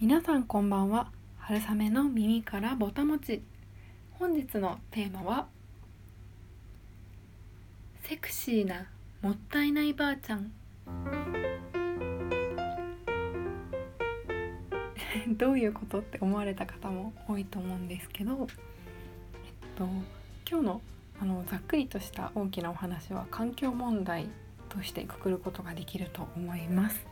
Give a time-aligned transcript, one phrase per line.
[0.00, 1.12] 皆さんこんばんは。
[1.36, 3.42] 春雨の耳からぼたもち。
[4.12, 5.46] 本日のテーマは
[8.04, 8.86] セクシーな
[9.20, 10.52] もったいないばあちゃん。
[15.36, 18.48] どういうことって思われた方も多いと思うんですけど、
[19.44, 19.84] えっと、
[20.50, 20.80] 今日の
[21.20, 24.30] あのざっくりとした大きなお話は環境問題
[24.70, 27.09] としてくくることができると思います。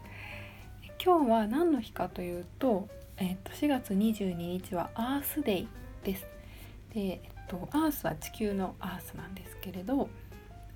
[1.04, 2.88] 今日は何の日かというと,、
[3.18, 5.68] えっと4月22日はアースデイ
[6.02, 6.26] です。
[6.92, 10.08] で、えっと、アースは地球のアースなんですけれど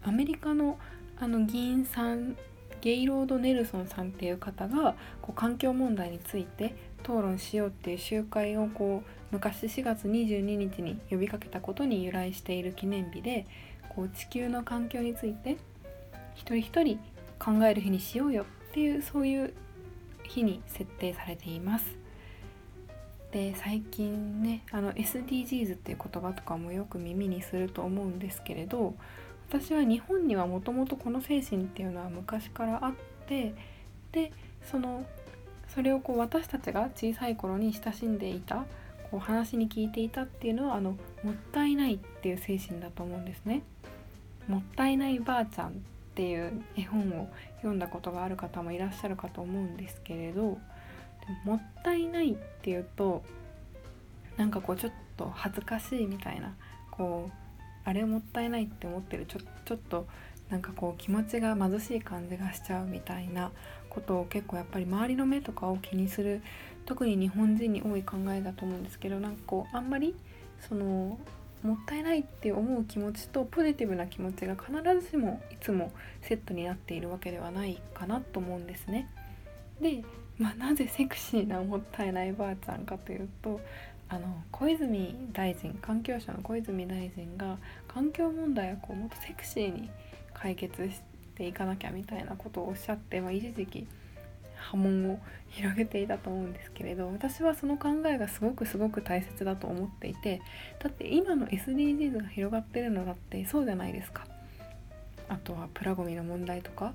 [0.04, 0.78] アメリカの
[1.18, 2.36] あの議員さん
[2.80, 13.46] ゲイロード・ネルソンさんっていう方がこう環境問題について討論しようっていう集会をこう昔4月22日に呼びかけたことに由来している記念日で
[13.88, 15.56] こう地球の環境について
[16.34, 16.98] 一人一人
[17.38, 19.54] 考える日にしようよっていうそういう
[20.32, 22.02] 日に設定されています。
[23.32, 28.94] で最近ねあの SDGs っていう言葉とかもよく耳にすると思うんですけれど
[29.48, 32.92] 私は日本にはもともとこの精神っていうのは昔からあっ
[33.26, 33.54] て
[34.12, 34.32] で
[34.70, 35.06] その
[35.74, 38.66] それをこう私たちが小さい頃に親しんでいた
[39.10, 40.90] こう話に聞いていたっていうのはあの
[41.22, 43.62] もったいないっていう精神だと思うんですね。
[44.46, 45.82] もったいないばあちゃん
[46.14, 50.58] ていう絵本を読んだことがある方もいらっしゃるかと思うんですけれど
[51.44, 53.22] もったいないっていうと
[54.36, 56.54] なんかこうちょっと恥ずかしいみたいな
[56.90, 57.32] こう
[57.84, 60.06] あれもったいないって思ってるちょちょっと
[60.50, 63.52] なんかこう気持ちが貧しい感じがしちゃうみたいな
[63.88, 66.42] ことを結構やっぱり周りの目とかを気にする
[66.84, 70.14] 特に日本人に多い考えだと思うんですけどなんかこうあんまり
[70.60, 71.18] その
[71.62, 79.08] もったいないって思う気持ちとポジティブな気持ちが必ずしもいつもセットになっているわけではないかなと思うんですね。
[79.80, 80.02] で、
[80.38, 83.60] まあ、なぜセクシーなもったいないばあちゃんかというと
[84.08, 89.90] あの小泉大臣環境省の小泉大臣が環境問題をこうもっとセクシーに
[90.34, 91.00] 解決し
[91.34, 93.86] ていかなきゃみたいなことをおっしゃって、まあ、一時期
[94.62, 95.18] 波紋を
[95.50, 100.40] 広げていたと思うんですけれど私はその考えがすごくすごく大切だと思っていて
[100.78, 104.26] だって今の SDGs が広がってるのだってそうじゃないですか。
[105.28, 106.92] あとはプラゴミの問題とか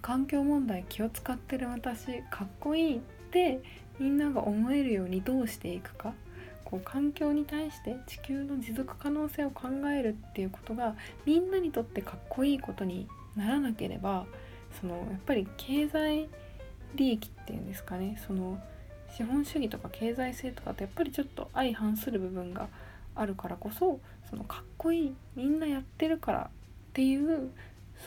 [0.00, 3.00] 環境問題気を使ってる私かっこいいっ
[3.30, 3.60] て
[3.98, 6.14] みんなが思えるようにどうしていくか
[6.64, 13.06] こう環境に対して地球の持続可能性を考えるっていうことがみんなにとってかっこいいことに
[13.36, 14.24] ならなければ
[14.80, 16.28] そのやっぱり経済
[16.94, 18.58] 利益っていうんですかねその
[19.16, 22.68] 資本主義とか経済性とかってやっぱりちょっと相反する部分が
[23.14, 26.48] あるからこそそのかっこいいみんなやってるからっ
[26.94, 27.50] ていう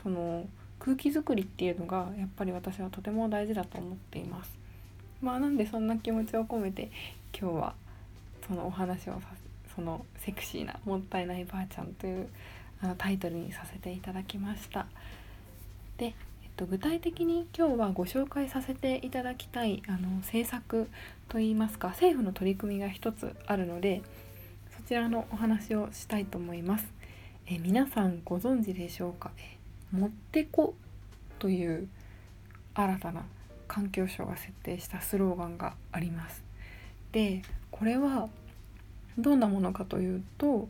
[0.01, 0.45] その
[0.79, 4.51] 空気づくりっていうのがやっぱり私はとても大事だと思っています。
[5.21, 6.91] まあなんでそんな気持ちを込めて
[7.39, 7.75] 今日は
[8.47, 9.21] そのお話をさ
[9.75, 12.27] そのセクシーなもったいないばあちゃんという
[12.81, 14.87] あのタイトルにさせていただきました。
[15.97, 16.13] で、
[16.55, 20.89] と、具体的に今日はご紹介させていただきたいあの政策
[21.27, 24.01] といいますか政府の取り組みが一つあるので
[24.75, 26.85] そちらのお話をしたいと思います。
[27.47, 29.31] え皆さんご存知でしょうか
[29.91, 30.75] 「もってこ」
[31.37, 31.87] という
[32.73, 33.23] 新たな
[33.67, 36.43] 環境省が設定したスローガンがあります。
[37.11, 38.29] でこれは
[39.17, 40.67] どんなものかというと、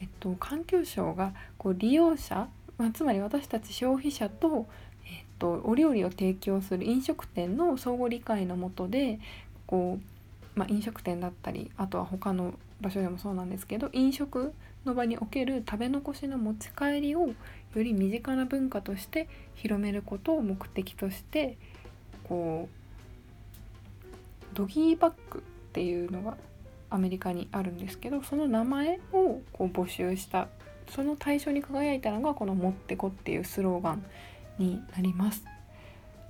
[0.00, 4.66] えっと、環境省がこう利用者、まあ、つまり私たち消費者と、
[5.04, 9.18] えっと、お料理を提供する飲食店の相互理解のもとで
[9.66, 17.34] こう、まあ、飲食店だったりあとは他の場所でもそうなんですけど飲食の場における食べ残しの持ち帰りをよ
[17.74, 21.58] り身近な文化として広めることを目的として
[22.24, 22.78] こう
[24.54, 26.36] ドギーバッグっていうのが
[26.90, 30.48] アメリカにあるんですけどその名前をこう募集した
[30.90, 34.04] その対象に輝いたのがこの「もってこ」っていうスローガン
[34.58, 35.44] になります。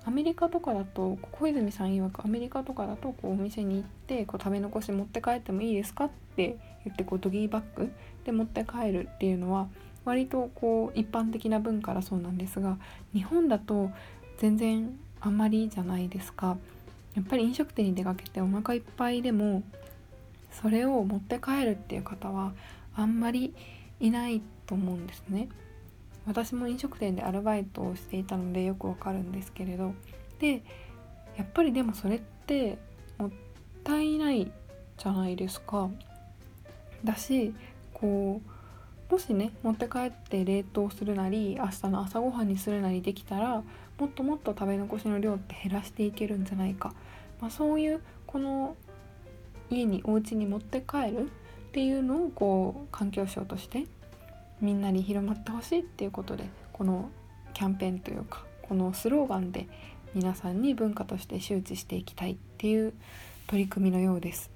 [0.05, 6.57] アメリカとかだと小泉さん曰くアメリカとかだとこうお店に行ってこう食べ残し持って帰ってもいいですかって
[6.87, 7.93] 言ってこうドギーバッグ
[8.25, 9.69] で持って帰るっていうのは
[10.07, 12.79] 割とこう一般的な文化だそうなんですが
[13.13, 13.91] 日本だと
[14.39, 16.57] 全然あんまりじゃないですか
[17.15, 19.63] やっぱり飲食店に出かけてお腹いっぱいでも
[20.53, 22.53] それを持って帰るっていう方は
[22.97, 23.53] あんまり
[24.01, 25.49] いないと思うんですね。
[26.27, 29.95] 私も飲食店でアルバイトをしていたのでよくわかるんですけれど。
[30.39, 30.63] で
[31.37, 32.79] やっぱりでもそれって
[33.19, 33.31] もっ
[33.85, 34.51] たいない
[34.97, 35.91] じゃないですか。
[37.05, 37.55] だし
[37.95, 38.41] こ
[39.09, 43.63] うもしね持って帰って冷凍するなり明日の朝ごはんにするなりできたら
[43.99, 46.93] もっともっと食べ残しの量って減らしていけるんじゃないか。
[47.41, 48.77] まあ、そういうこの
[49.71, 51.31] 家にお家に持って帰る
[51.69, 53.85] っていうのをこう環境省として
[54.63, 57.11] みんなに広まってほしいっていうことでこの
[57.53, 59.69] キャンペーンというかこのスローガンで
[60.15, 62.95] 皆さんに文化として周知していきたいっていう
[63.47, 64.51] 取り組みのようです。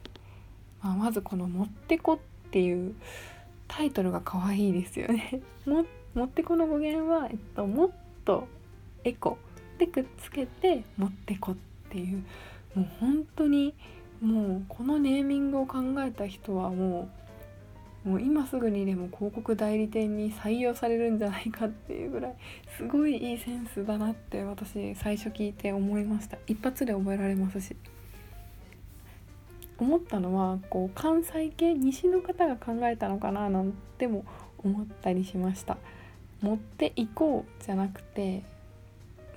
[0.82, 2.14] まあ、まずこの「もってこ」
[2.48, 2.94] っていう
[3.68, 5.40] タイトルが可愛いですよね。
[5.66, 7.90] ももってこの語源は、えっと、もっ
[8.24, 8.48] と
[9.04, 9.38] エコ
[9.78, 11.56] でくっつけてもってこっ
[11.90, 12.24] ていう
[12.74, 13.74] もう本当に
[14.22, 17.10] もうこのネーミングを考えた人はも
[18.06, 22.36] うもう今すぐにでも広告代理店に採用されるんじゃないかっていうぐらい
[22.76, 26.36] すごいいいセンスだなって私最初聞いて思いました。
[26.46, 27.76] 一発で覚えられますし。
[29.78, 34.24] 思ったのはこう関西系西の方が考えたのかななんても
[34.58, 35.76] 思ったりしました。
[36.40, 38.44] 持っていこうじゃなくて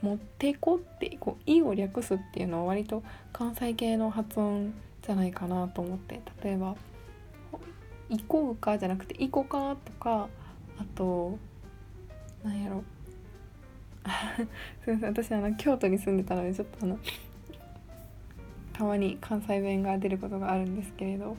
[0.02, 3.04] 持ってこってこう「い」を略すっていうのは割と
[3.34, 6.76] 関西系の発音じゃないかなと思って例えば
[8.10, 10.28] 「行こうか」じゃなくて「行こうか」とか
[10.78, 11.38] あと
[12.44, 12.84] なんやろ。
[14.84, 17.00] すいません私あの京都に住んでたのでちょっとあの
[18.72, 21.36] たまに関西弁が出ることがあるんですけれど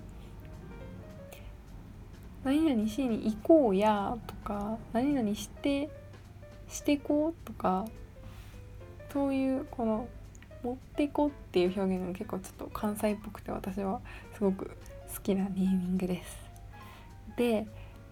[2.42, 5.88] 「何々しに行こうや」とか「何々して
[6.68, 7.86] してこう」とか
[9.16, 10.08] そういうこの
[10.62, 14.02] 「持ってこ」っていう表現が結構ちょっと関西っぽくて私は
[14.34, 14.66] すごく
[15.14, 16.38] 好きなネーミングです。
[17.34, 17.66] で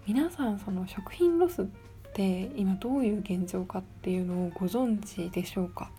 [0.07, 1.65] 皆さんその食品ロスっ
[2.13, 5.91] て今どういう現状かっていうのをご存知でしょうか？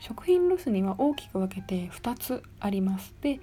[0.00, 3.14] 食品ロスには大きく分けて2つあります。
[3.20, 3.40] で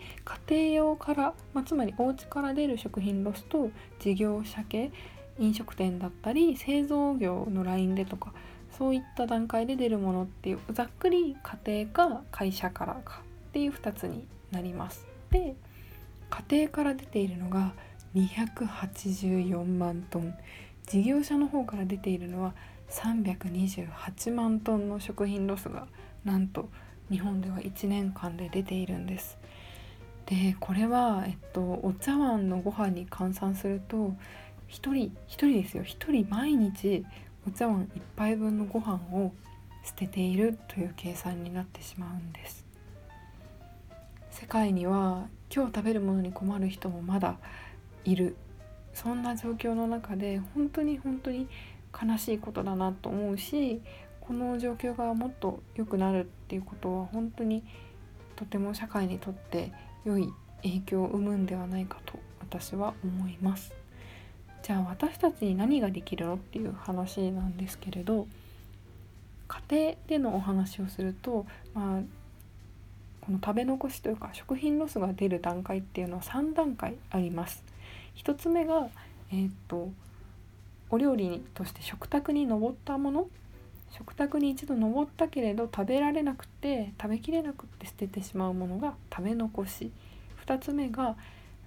[0.48, 3.70] 家庭用から、まあ、つまりお家から出る食品ロスと
[4.00, 4.92] 事業者系
[5.38, 8.34] 飲食店だったり製造業のラインでとか
[8.78, 15.08] そういった段階で出るものっていうざっくり家庭か会社からかっていう2つになります。
[15.32, 15.56] で
[16.30, 17.74] 家庭から出ているのが
[18.16, 20.36] 284万トン
[20.88, 22.54] 事業者の方から出ているのは
[22.90, 25.88] 328万トンの食品ロスが
[26.24, 26.70] なんと
[27.10, 29.38] 日本では1年間で出ているんです。
[30.26, 34.14] でこれは、えっと、お茶碗のご飯に換算すると1
[34.70, 37.06] 人1人ですよ1人毎日
[37.48, 39.32] お茶碗1杯分のご飯を
[39.84, 42.66] 捨てているという計算になってしまうんです
[44.32, 47.38] 世界には今日食べるものに困る人もまだ
[48.04, 48.36] いる
[48.94, 51.48] そんな状況の中で本当に本当に
[51.94, 53.82] 悲しいことだなと思うし
[54.22, 57.64] この状況がもっと良くなるっていうことは本当に
[58.36, 59.72] とても社会にとって
[60.04, 60.34] 良い
[60.64, 63.85] 影響を生むんではないかと私は思います。
[64.66, 68.26] じゃあ私たちに何ができるのっていう話なんですけれど
[69.48, 71.46] 家庭でのお話をすると、
[71.76, 72.02] まあ、
[73.22, 77.64] この食べ残しというか食品ロスが出る段階っていうのは3段階あります。
[78.16, 78.88] 1つ目が、
[79.32, 79.92] えー、っと
[80.90, 83.28] お料理として食卓に上ったもの
[83.92, 89.92] 食卓に一度登ったけれど食べられなくて食べきれなくて捨ててしまうものが食べ残し
[90.48, 91.16] 2つ目が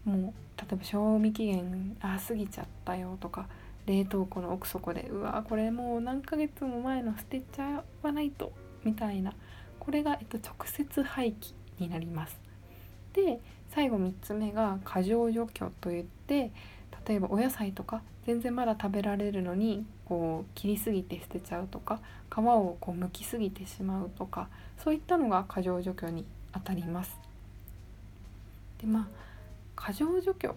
[0.09, 3.47] もう例えば賞味期限あ過ぎちゃったよとか
[3.87, 8.53] 冷凍庫の奥底でうわこれもう何ヶ月も前の捨てちゃわないと
[8.85, 9.33] みたいな
[9.79, 12.39] これが、えっと、直接廃棄になります。
[13.15, 13.41] で
[13.71, 16.51] 最後3つ目が過剰除去といって
[17.07, 24.49] 例えばお野菜とか全然まだ食べられるのにこう切りすぎて捨てちゃうとか皮をこう剥きすぎてしまうとか
[24.83, 27.19] そういったのが過剰除去にあたります。
[28.81, 29.28] でまあ
[29.79, 30.55] 過剰除去。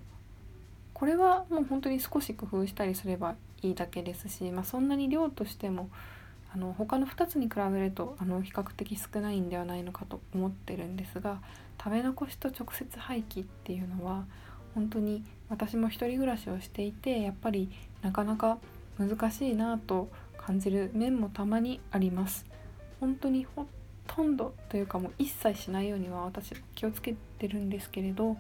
[0.94, 5.90] これはもう本当に少し工夫したりすればいいだけですし、まあ、そんなに量としても
[6.54, 11.40] あの他の2つに比べるとあの比較的少ないんではないのかと思ってるんですが
[11.82, 14.26] 食べ残しと直接廃棄っていうのは
[14.76, 18.58] 本当に私も一人暮らしをしていてやっぱりなかなか
[19.00, 22.46] 難しいなと感じる面もたまにあります。
[23.00, 23.66] 本当にほ
[24.08, 28.38] とんどというかもう一切しないようには私気をつけてるんですけれど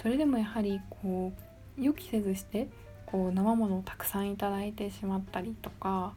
[0.00, 1.32] それでもやはりこ
[1.78, 2.68] う予期せずして
[3.06, 6.14] こう生ものをたくさんいただいてしまったりとか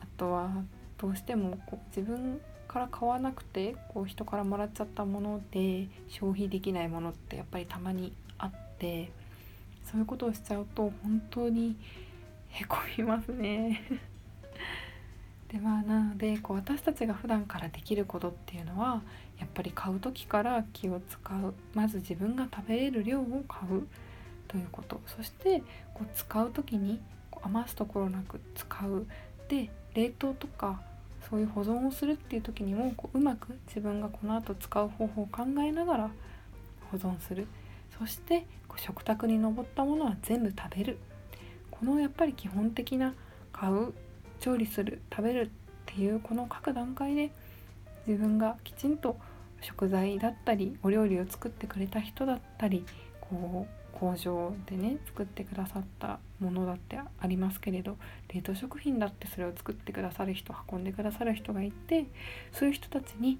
[0.00, 0.50] あとは
[0.98, 9.10] どうしてもこう自分から買わなくてこう人からもらっちゃったもので消費できないものってやっぱりたまにあって
[9.90, 11.76] そういうことをしちゃうと本当に
[12.48, 13.82] へこみますね。
[15.52, 19.02] でまあなのでこう私たちが普段からできることっていうのは
[19.38, 21.54] やっぱり買う時から気を使う。
[21.74, 23.86] まず自分が食べれる量を買う
[24.46, 25.00] ということ。
[25.06, 25.62] そして
[25.94, 27.00] こう使う時に
[27.42, 29.06] 余すところなく使う。
[29.48, 30.80] で冷凍とか
[31.28, 36.10] そういう保存をするっていう時にもこううまく自分がこの後使う方法を考えながら
[36.92, 37.48] 保存する。
[37.98, 40.98] そしてこう食卓に上ったものは全部食べる。
[41.70, 43.14] このやっぱり基本的な
[43.52, 43.92] 買う
[44.40, 45.48] 調理する食べるっ
[45.86, 47.30] ていうこの各段階で
[48.06, 49.16] 自分がきちんと
[49.60, 52.84] 食材だったりお料理を作ってくれた人だったり
[53.20, 57.98] こう工場でね作ってくださったものだってありますけれど
[58.32, 62.06] 冷凍食品だってそれを作ってくださる人運んでくださる人がいて
[62.52, 63.38] そういう人たちに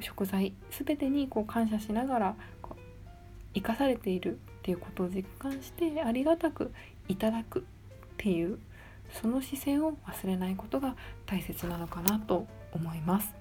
[0.00, 2.34] 食材全てにこう感謝しながら
[3.54, 6.72] 生かされているっていうことを実感してありがたく
[7.06, 7.62] いただくっ
[8.16, 8.58] ていう
[9.20, 13.34] その視線を忘れないことが大切なのかなと思います。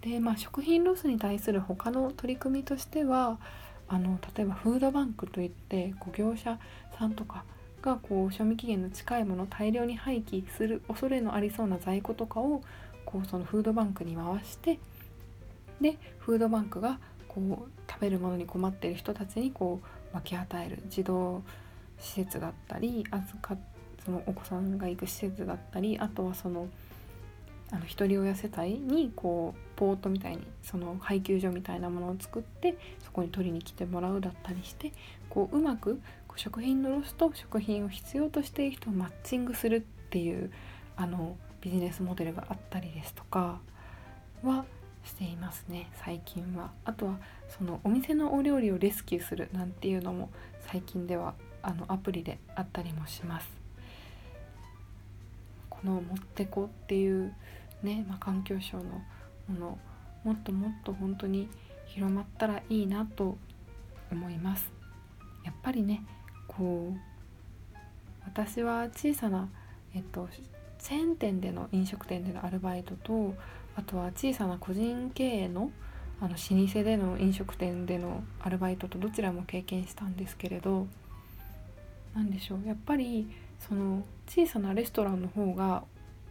[0.00, 3.38] でまあ食品ロスに対する他の取り組みとしては
[3.88, 6.58] あの例えばフードバンクといってこう業者
[6.98, 7.44] さんとか
[7.82, 12.62] がこう賞味期限の近いものを大量に廃棄する恐れのありそうな在庫とかを
[13.04, 14.78] こうそのフードバンクに回して
[15.80, 16.98] でフードバンクが
[17.28, 19.80] こう食べるものに困っている人たちにこ
[20.12, 21.42] う分け与える児童
[21.98, 23.56] 施設だったり預か
[24.04, 26.68] そのお子さんが行く施設だったりあとはその
[27.70, 34.92] あの一人親世帯にこうポートみたいにその配給所みたいなものを作ってそこに取りに来てもらうだったりして
[35.30, 40.52] こううまくこう食品のロスと食品を必要としている人をマッチングするっていう
[40.96, 43.58] あのビジネスモデルがあったりですとか
[44.42, 44.66] は
[45.04, 46.72] していますね最近は。
[46.84, 47.18] あとは
[47.48, 50.30] そのお店のお料理をレスキューするなんていうのも
[50.60, 53.61] 最近ではあのアプリであったりもします。
[55.82, 57.34] この「もってこ」っていう
[57.82, 58.84] ね、まあ、環境省の
[59.48, 59.78] もの
[60.24, 61.48] もっともっと本当に
[61.86, 63.36] 広まったらいいなと
[64.10, 64.70] 思います。
[65.44, 66.04] やっぱりね
[66.46, 67.12] こう
[68.24, 69.48] 私は小さな、
[69.94, 70.28] えっと、
[70.78, 73.34] チェーン店での飲食店でのアルバイトと
[73.76, 75.70] あとは小さな個人経営の
[76.20, 80.86] あの老舗での飲食店でのアルバイトとどちらも経験したんですけれど
[82.14, 83.28] 何でしょうやっぱり
[83.68, 85.84] その小さなレストランの方が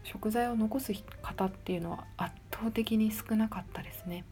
[0.04, 4.26] 食材を残す方っていうのは圧倒的に少なかったですね。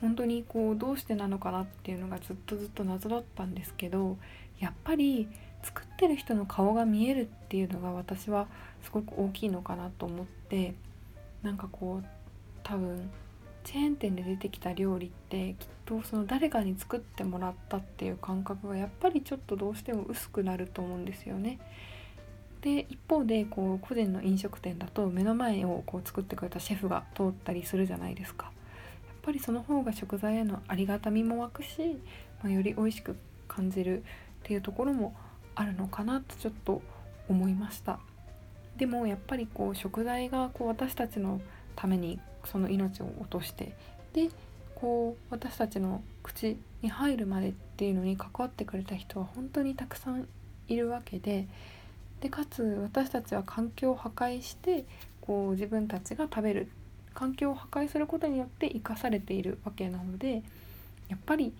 [0.00, 4.18] 本当にこうどうしてなのかなっていうのがずっとずっと謎だったんですけど
[4.60, 5.26] やっぱり
[5.62, 8.46] 作ってる人の顔が見えるっていうのが私は
[8.82, 10.74] すごく大きいのかなと思って
[11.42, 12.06] なんかこう
[12.62, 13.10] 多分
[13.66, 21.58] チェーン店で出てきた料理ってきっとその誰かに作ってもらったっていう感覚がやっぱりちょっとどうしても薄くなると思うんですよね。
[22.60, 28.46] で一方でこう個人の飲食店だと目の前をこう作ってくれたシェフが通ったりするじゃないですか。
[28.46, 31.98] やっぱりその方が食材へのありがたみも湧くし、
[32.44, 33.16] まあ、より美味しく
[33.48, 34.04] 感じるっ
[34.44, 35.16] ていうところも
[35.56, 36.82] あるのかなとちょっと
[37.28, 37.98] 思いました。
[38.76, 41.40] でもやっぱりこう食材がこう私たちの
[41.74, 43.74] ためにその命を落として
[44.12, 44.28] で
[44.74, 50.28] こう私たちの口に入るまでっていうのに関わってくれた人は本当にたくさん
[50.68, 51.46] いるわけで
[52.20, 54.84] でかつ私たちは環境を破壊して
[55.20, 56.68] こう自分たちが食べる
[57.14, 60.42] 環境を破壊することによって生かされているわけなので
[61.08, 61.52] やっぱり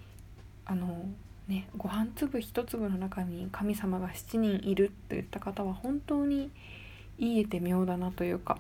[0.64, 1.09] あの
[1.49, 6.50] ねご飯粒一粒の中に神様が7人いるといった方は本当に
[7.19, 8.59] 言えて妙だなというか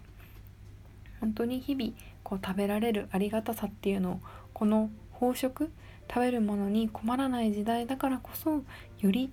[1.20, 1.92] 本当に日々
[2.26, 4.20] こう食べられるありがたさっていうのを
[4.52, 4.90] この
[5.20, 5.70] 飽食
[6.08, 8.64] 食べるものに困らない時代だからこそ
[8.98, 9.30] より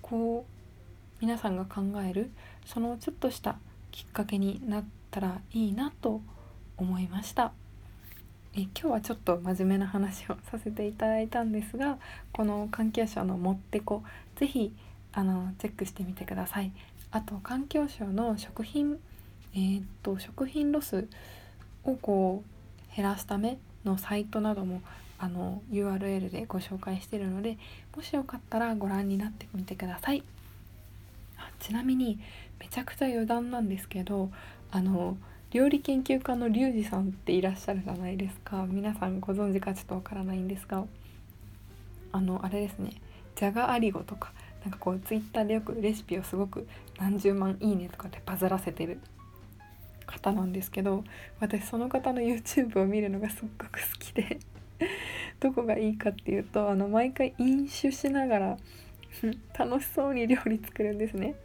[0.00, 0.52] こう
[1.20, 2.30] 皆さんが考える
[2.64, 3.58] そのちょっとした
[3.90, 6.20] きっかけになったらいいなと
[6.76, 7.50] 思いました。
[8.54, 11.98] え今日はちょっと真面目な話をさせていただいたんですが
[12.32, 14.04] この環境省の「もってこ」
[14.38, 14.72] 是非
[15.12, 16.70] あのチェックしてみてください。
[17.10, 19.00] あと環境省の食品
[19.52, 21.08] えー、っと食品ロス
[21.92, 22.42] をこ
[22.92, 24.82] う減らすためのサイトなども
[25.18, 27.58] あの URL でご紹介しているので
[27.96, 30.22] もしよかったらご覧になってみてください。
[31.60, 32.18] ちなみに
[32.60, 34.30] めちゃくちゃ余談なんですけど
[34.70, 35.16] あの
[35.50, 40.84] 料理研究家のリュウジさんっていらっしゃるじゃないですか皆さんご存知かちょっとわからないんですが
[42.12, 42.90] あのあれですね
[43.36, 46.66] じゃがアリゴとかなんかこうツイッターでよくレシピをすごく
[46.98, 48.98] 何十万いいねとかでバズらせてる
[50.06, 51.04] 方なんですけど
[51.40, 54.38] 私その方の YouTube を見るのがすっごく好きで
[55.40, 58.58] どこがいいかっていうとあの毎回飲酒しながら
[59.58, 61.34] 楽しそうに料理作るんですね。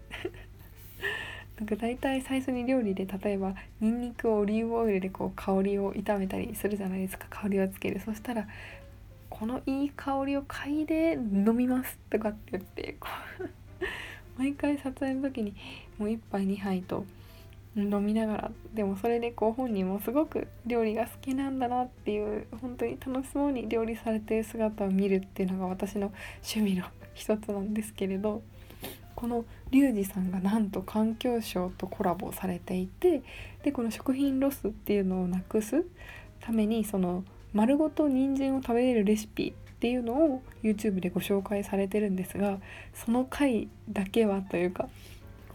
[1.58, 7.28] なんか大体最初に料理で例えばにんにくをオリーブオイルでこう香りを炒めたりするじゃないですか。
[7.30, 8.00] 香りをつける。
[8.00, 8.48] そしたら
[9.30, 13.08] 「このいい香りを嗅いで飲みます」とかって言ってこ
[13.40, 13.50] う
[14.40, 15.54] 毎回撮影の時に
[16.00, 17.06] もう1杯2杯と
[17.76, 18.52] 飲みながら。
[18.74, 26.12] でもそれでこう本人もすごく料理が好きなんだなっていう本当に楽しそうに料理されてる姿を見るっていうのが私の
[26.44, 28.42] 趣味の一つなんですけれど
[29.16, 33.22] このリュウジさんがなんと環境省とコラボされていて
[33.64, 35.86] でこの食品ロスっていうのをなくす
[36.40, 37.24] ためにその
[37.54, 42.60] 丸ごと人参を食べれるレシピっていうのを YouTube でご紹介されてるんですが
[42.94, 44.90] その回だけはというか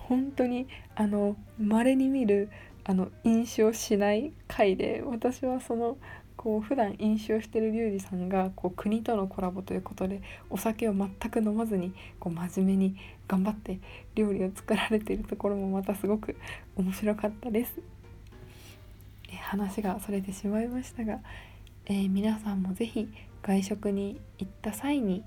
[0.08, 2.48] 本当にあの稀に見る
[2.84, 5.98] あの飲酒をしない回で私はその
[6.36, 12.96] こう普段飲酒をしてるリュウジさんがこう国とのコラボということでお酒を全く飲まずにこう真面目に
[13.26, 13.80] 頑張って
[14.14, 16.36] 料理を作られているところもまたすごく
[16.76, 17.75] 面白かったです。
[19.28, 21.18] え話がそれてしまいましたが、
[21.86, 23.08] えー、皆さんも是非
[23.42, 25.25] 外食に行った際に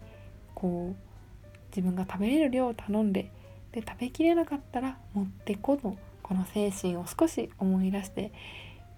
[0.55, 3.29] こう自分が食べれる量を頼んで
[3.71, 8.31] で食べきれなかったら持ってこのこの精神を少し思い出して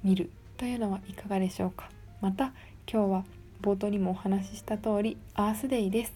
[0.03, 1.89] みるというのはいかがでしょうか。
[2.21, 2.53] また
[2.91, 3.25] 今日は
[3.61, 6.13] 冒頭にもお話しした通りアースデイです、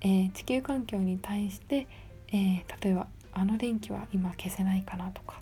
[0.00, 1.86] えー、地球環境に対して、
[2.28, 5.40] えー、例えばあの電気は今消せないかなとか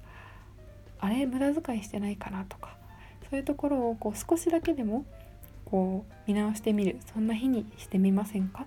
[1.00, 2.76] あれ無駄遣いしてないかなとか
[3.28, 5.05] そういうところをこう少しだけでも
[5.64, 8.66] こう見直してみるそんな日にしてみませんか？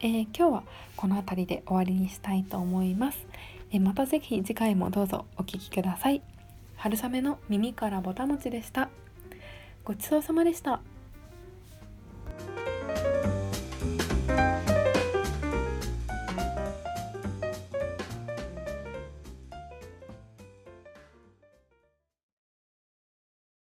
[0.00, 0.62] えー、今日は
[0.96, 3.26] この辺りで終わりにしたいと思います、
[3.70, 6.22] えー、また是非次回もどうぞお聴きください。
[6.76, 8.90] 春雨の耳からぼたもちでした。
[9.84, 10.80] ごちそうさまでした。